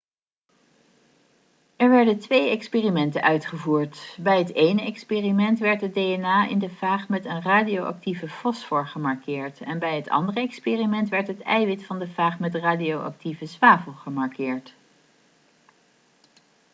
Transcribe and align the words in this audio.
er 1.75 1.89
werden 1.89 2.19
twee 2.19 2.49
experimenten 2.49 3.21
uitgevoerd 3.21 4.17
bij 4.21 4.37
het 4.37 4.53
ene 4.53 4.81
experiment 4.81 5.59
werd 5.59 5.81
het 5.81 5.93
dna 5.93 6.47
in 6.47 6.59
de 6.59 6.69
faag 6.69 7.09
met 7.09 7.25
een 7.25 7.41
radioactieve 7.41 8.29
fosfor 8.29 8.87
gemarkeerd 8.87 9.61
en 9.61 9.79
bij 9.79 9.95
het 9.95 10.09
andere 10.09 10.39
experiment 10.39 11.09
werd 11.09 11.27
het 11.27 11.41
eiwit 11.41 11.85
van 11.85 11.99
de 11.99 12.07
faag 12.07 12.39
met 12.39 12.55
radioactieve 12.55 13.45
zwavel 13.45 13.93
gemarkeerd 13.93 14.73